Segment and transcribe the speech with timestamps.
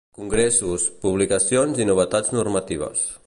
[0.19, 3.07] Congressos, publicacions i novetats normatives.